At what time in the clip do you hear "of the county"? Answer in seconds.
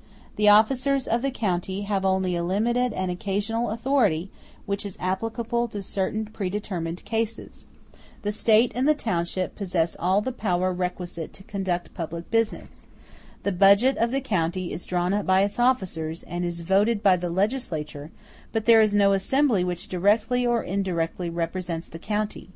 1.06-1.82, 13.98-14.72